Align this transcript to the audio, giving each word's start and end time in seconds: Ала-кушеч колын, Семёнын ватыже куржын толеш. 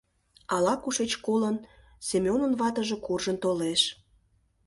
Ала-кушеч 0.55 1.11
колын, 1.25 1.57
Семёнын 2.07 2.51
ватыже 2.59 2.97
куржын 3.05 3.37
толеш. 3.43 3.81